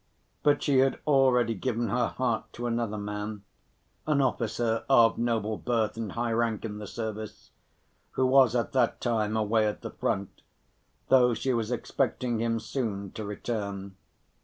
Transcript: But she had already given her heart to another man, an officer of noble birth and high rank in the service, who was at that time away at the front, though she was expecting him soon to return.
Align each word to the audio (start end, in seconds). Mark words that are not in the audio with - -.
But 0.41 0.63
she 0.63 0.79
had 0.79 0.97
already 1.05 1.53
given 1.53 1.89
her 1.89 2.07
heart 2.07 2.51
to 2.53 2.65
another 2.65 2.97
man, 2.97 3.43
an 4.07 4.19
officer 4.19 4.83
of 4.89 5.19
noble 5.19 5.59
birth 5.59 5.95
and 5.95 6.13
high 6.13 6.31
rank 6.31 6.65
in 6.65 6.79
the 6.79 6.87
service, 6.87 7.51
who 8.13 8.25
was 8.25 8.55
at 8.55 8.71
that 8.71 8.99
time 8.99 9.37
away 9.37 9.67
at 9.67 9.81
the 9.83 9.91
front, 9.91 10.41
though 11.09 11.35
she 11.35 11.53
was 11.53 11.69
expecting 11.69 12.39
him 12.39 12.59
soon 12.59 13.11
to 13.11 13.23
return. 13.23 13.95